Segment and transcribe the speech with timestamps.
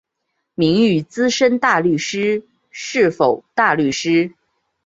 [0.55, 4.33] 名誉资深大律师是否大律师？